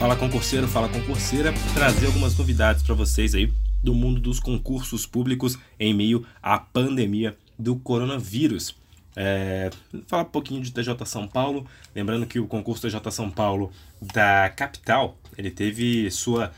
[0.00, 3.52] Fala concurseiro, fala concurseira, trazer algumas novidades para vocês aí
[3.84, 8.74] do mundo dos concursos públicos em meio à pandemia do coronavírus.
[9.14, 9.70] É,
[10.08, 13.70] falar um pouquinho de TJ São Paulo, lembrando que o concurso TJ São Paulo
[14.02, 16.52] da capital, ele teve sua,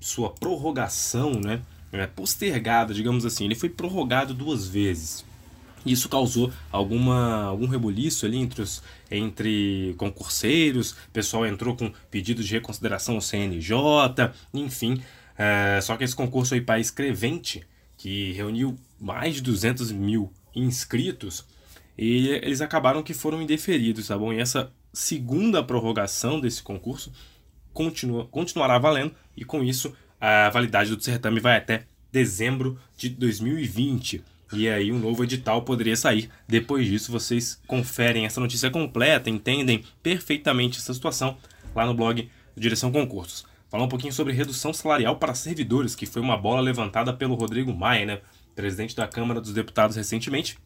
[0.00, 1.60] sua prorrogação, né,
[1.92, 5.30] é, postergada, digamos assim, ele foi prorrogado duas vezes.
[5.84, 12.42] Isso causou alguma, algum rebuliço ali entre, os, entre concurseiros, o pessoal entrou com pedido
[12.42, 13.74] de reconsideração ao CNJ,
[14.54, 15.02] enfim.
[15.36, 21.44] É, só que esse concurso aí para escrevente, que reuniu mais de 200 mil inscritos,
[21.96, 24.32] e eles acabaram que foram indeferidos, tá bom?
[24.32, 27.12] E essa segunda prorrogação desse concurso
[27.72, 34.22] continua, continuará valendo, e com isso a validade do certame vai até dezembro de 2020.
[34.52, 36.28] E aí um novo edital poderia sair.
[36.46, 41.38] Depois disso, vocês conferem essa notícia completa, entendem perfeitamente essa situação
[41.74, 43.46] lá no blog Direção Concursos.
[43.70, 47.72] Falar um pouquinho sobre redução salarial para servidores, que foi uma bola levantada pelo Rodrigo
[47.72, 48.20] Maia, né,
[48.54, 50.58] presidente da Câmara dos Deputados recentemente.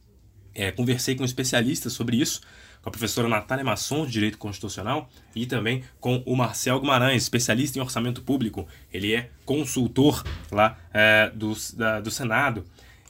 [0.52, 2.40] É, conversei com especialistas sobre isso,
[2.82, 7.78] com a professora Natália Masson, de Direito Constitucional, e também com o Marcel Guimarães, especialista
[7.78, 8.66] em orçamento público.
[8.92, 12.64] Ele é consultor lá é, do, da, do Senado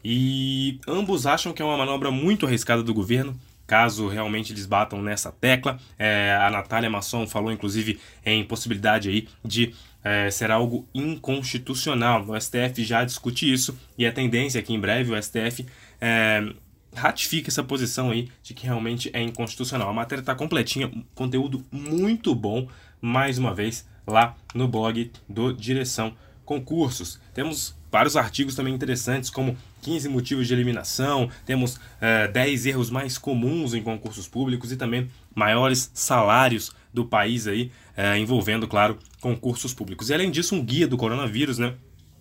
[0.09, 5.03] e ambos acham que é uma manobra muito arriscada do governo, caso realmente eles batam
[5.03, 5.81] nessa tecla.
[5.99, 12.25] É, a Natália Masson falou, inclusive, em possibilidade aí de é, ser algo inconstitucional.
[12.25, 15.67] O STF já discute isso e a tendência é que em breve o STF
[16.01, 16.53] é,
[16.95, 19.91] ratifique essa posição aí de que realmente é inconstitucional.
[19.91, 22.69] A matéria está completinha, conteúdo muito bom,
[23.01, 26.15] mais uma vez, lá no blog do Direção
[26.47, 27.21] Concursos.
[27.35, 33.19] Temos vários artigos também interessantes, como 15 motivos de eliminação, temos é, 10 erros mais
[33.19, 39.75] comuns em concursos públicos e também maiores salários do país aí, é, envolvendo, claro, concursos
[39.75, 40.09] públicos.
[40.09, 41.75] E além disso, um guia do coronavírus, né?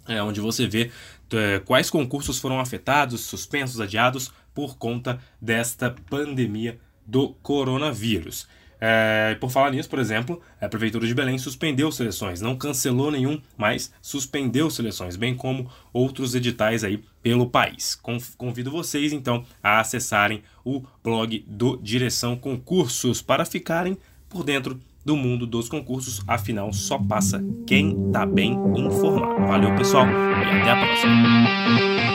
[0.07, 0.91] É, onde você vê
[1.31, 8.47] é, quais concursos foram afetados, suspensos, adiados por conta desta pandemia do coronavírus.
[8.79, 13.41] É, por falar nisso, por exemplo, a Prefeitura de Belém suspendeu seleções, não cancelou nenhum,
[13.57, 17.99] mas suspendeu seleções, bem como outros editais aí pelo país.
[18.37, 23.97] Convido vocês então a acessarem o blog do Direção Concursos para ficarem
[24.29, 29.47] por dentro do mundo dos concursos, afinal só passa quem está bem informado.
[29.47, 32.14] Valeu pessoal e até a próxima.